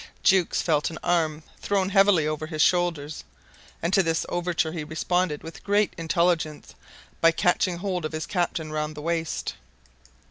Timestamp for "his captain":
8.11-8.71